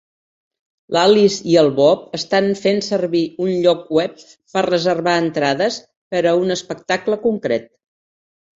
L'Alice 0.95 1.43
i 1.51 1.57
el 1.61 1.69
Bob 1.79 2.07
estan 2.19 2.47
fent 2.61 2.81
servir 2.87 3.21
un 3.45 3.53
lloc 3.67 3.85
web 3.99 4.25
per 4.55 4.65
reservar 4.69 5.15
entrades 5.27 5.79
per 6.17 6.25
a 6.33 6.35
un 6.43 6.59
espectacle 6.59 7.23
concret. 7.31 7.73